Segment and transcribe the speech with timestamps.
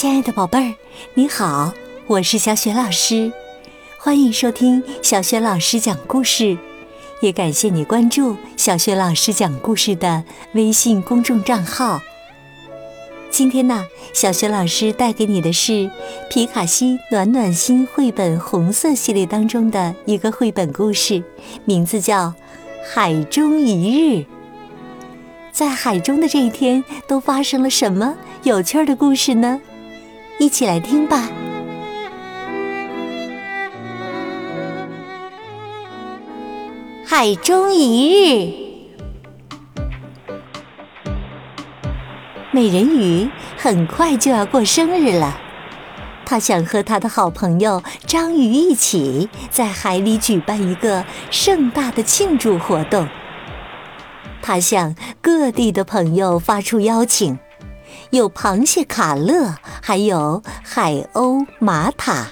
[0.00, 0.74] 亲爱的宝贝儿，
[1.12, 1.74] 你好，
[2.06, 3.30] 我是小雪老师，
[3.98, 6.56] 欢迎收听小雪老师讲故事，
[7.20, 10.24] 也感谢你关注小雪老师讲故事的
[10.54, 12.00] 微信公众账号。
[13.28, 15.90] 今天呢，小雪老师带给你的是
[16.30, 21.22] 皮卡西暖暖心绘本红色系列当中的一个绘本故事，
[21.66, 22.28] 名字叫
[22.90, 24.20] 《海中一日》。
[25.52, 29.60] 在海中的这一天，都发生了什么有趣儿的故事呢？
[30.40, 31.28] 一起来听吧。
[37.04, 38.50] 海中一日，
[42.52, 45.38] 美人鱼很快就要过生日了，
[46.24, 53.06] 她想和她的好朋友章鱼一起在海里举办一个盛大的庆祝活动。
[54.40, 57.38] 她向各地的朋友发出邀请。
[58.10, 62.28] 有螃蟹卡乐，还有海鸥玛塔。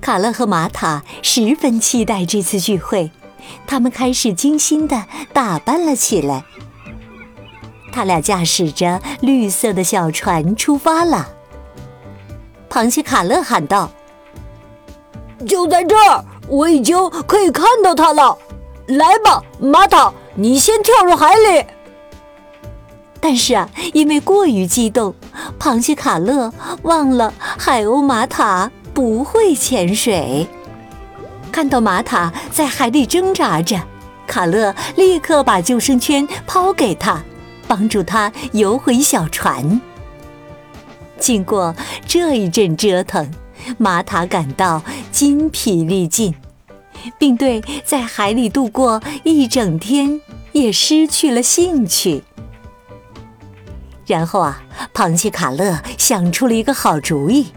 [0.00, 3.10] 卡勒和玛塔十分期待这次聚会，
[3.66, 6.44] 他们开始精心的打扮了起来。
[7.92, 11.28] 他俩驾驶着绿色的小船出发了。
[12.68, 13.90] 螃蟹卡勒喊道
[15.48, 18.36] ：“就在这儿，我已经可以看到它了。
[18.86, 21.64] 来吧，玛塔，你先跳入海里。”
[23.20, 25.14] 但是啊，因为过于激动，
[25.58, 30.46] 螃蟹卡乐忘了海鸥玛塔不会潜水。
[31.50, 33.80] 看到玛塔在海里挣扎着，
[34.26, 37.24] 卡乐立刻把救生圈抛给他，
[37.66, 39.80] 帮助他游回小船。
[41.18, 41.74] 经过
[42.06, 43.28] 这一阵折腾，
[43.78, 46.34] 玛塔感到筋疲力尽，
[47.18, 50.20] 并对在海里度过一整天
[50.52, 52.22] 也失去了兴趣。
[54.06, 54.62] 然后啊，
[54.94, 57.48] 螃蟹卡乐想出了一个好主意。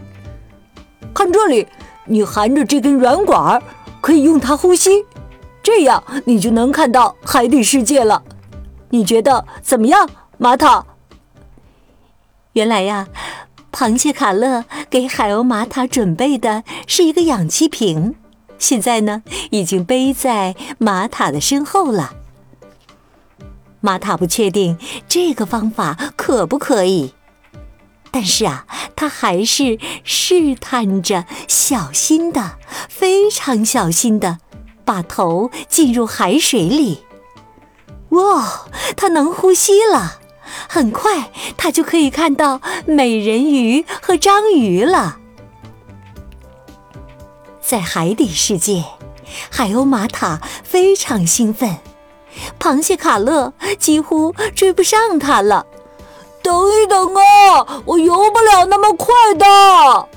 [1.14, 1.66] 看这里，
[2.06, 3.62] 你含着这根软管，
[4.00, 5.04] 可以用它呼吸，
[5.62, 8.22] 这样你就能看到海底世界了。
[8.90, 10.08] 你觉得怎么样，
[10.38, 10.84] 玛塔？
[12.54, 13.06] 原来呀，
[13.70, 18.16] 螃蟹卡乐给海鸥玛塔准备的是一个氧气瓶，
[18.58, 22.14] 现在呢，已经背在玛塔的身后了。
[23.80, 27.14] 玛塔不确定这个方法可不可以，
[28.10, 32.58] 但是啊，他还是试探着，小心的，
[32.88, 34.38] 非常小心的，
[34.84, 37.04] 把头进入海水里。
[38.10, 40.20] 哇，他能呼吸了！
[40.68, 45.18] 很快，他就可以看到美人鱼和章鱼了。
[47.60, 48.84] 在海底世界，
[49.48, 51.78] 海鸥玛塔非常兴奋。
[52.58, 55.66] 螃蟹卡乐几乎追不上他了。
[56.42, 60.08] 等一等啊，我游不了那么快的。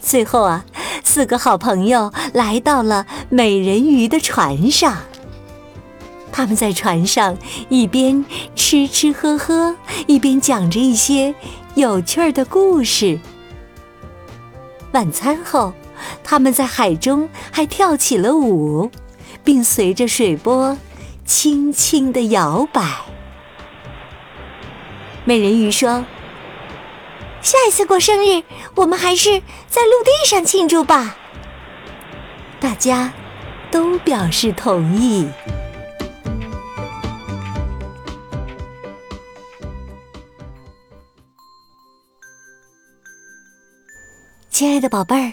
[0.00, 0.64] 最后啊，
[1.04, 4.96] 四个好朋友来到了美人鱼的船上。
[6.32, 7.36] 他们在船上
[7.68, 8.24] 一边
[8.56, 9.76] 吃吃喝喝，
[10.06, 11.34] 一边讲着一些
[11.74, 13.18] 有趣儿的故事。
[14.92, 15.72] 晚餐后，
[16.24, 18.90] 他们在海中还跳起了舞。
[19.44, 20.76] 并随着水波
[21.24, 22.82] 轻轻的摇摆。
[25.24, 26.04] 美人鱼说
[27.42, 28.42] ：“下一次过生日，
[28.74, 31.16] 我们还是在陆地上庆祝吧。”
[32.58, 33.12] 大家
[33.70, 35.28] 都表示同意。
[44.50, 45.32] 亲爱的宝贝儿。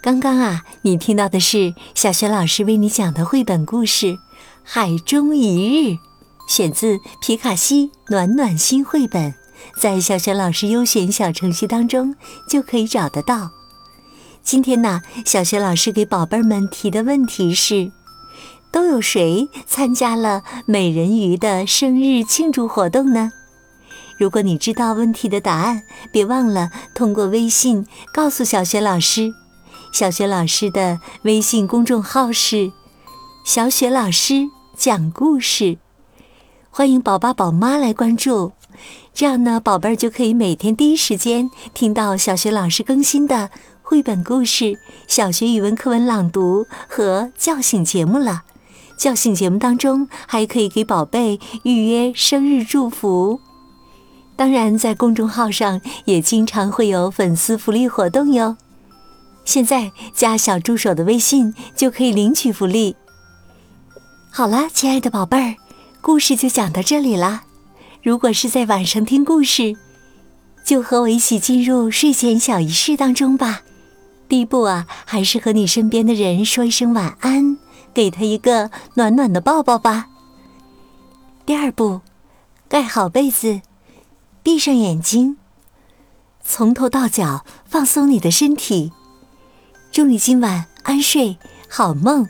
[0.00, 4.06] 刚刚啊，你听到的是小雪老师为你讲的绘本故事
[4.62, 5.94] 《海中一日》，
[6.46, 9.34] 选自皮卡西暖暖心绘本，
[9.80, 12.14] 在小雪老师优选小程序当中
[12.48, 13.50] 就可以找得到。
[14.40, 17.90] 今天呢，小雪老师给宝贝们提的问题是：
[18.70, 23.32] 都有谁参加了美人鱼的生日庆祝活动呢？
[24.16, 25.82] 如果你知道问题的答案，
[26.12, 29.34] 别忘了通过微信告诉小雪老师。
[29.92, 32.72] 小雪老师的微信公众号是
[33.44, 35.78] “小雪老师讲故事”，
[36.70, 38.52] 欢迎宝爸宝妈来关注。
[39.12, 43.50] 这样呢，宝贝儿就可以每天第一时间听到小雪老师更新的
[43.82, 48.44] 绘本故事、小学语文课文朗读和叫醒节目了。
[48.96, 53.40] 叫醒节目当中还可以给宝贝预约生日祝福。
[54.36, 58.56] 当然，在公众号上也经常会有粉丝福利活动哟。
[59.48, 62.94] 现在加小助手的微信就可以领取福利。
[64.30, 65.56] 好了，亲爱的宝贝儿，
[66.02, 67.44] 故事就讲到这里啦。
[68.02, 69.74] 如果是在晚上听故事，
[70.66, 73.62] 就和我一起进入睡前小仪式当中吧。
[74.28, 77.56] 第一步啊，还是和你身边的人说一声晚安，
[77.94, 80.08] 给他一个暖暖的抱抱吧。
[81.46, 82.02] 第二步，
[82.68, 83.62] 盖好被子，
[84.42, 85.38] 闭上眼睛，
[86.44, 88.92] 从头到脚放松你的身体。
[89.98, 91.36] 祝你今晚安睡，
[91.68, 92.28] 好梦。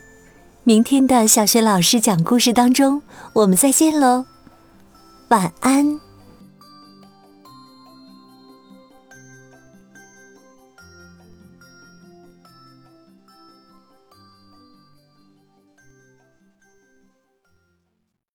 [0.65, 3.03] 明天的小学老师讲故事当中，
[3.35, 4.25] 我们再见喽，
[5.29, 6.07] 晚安。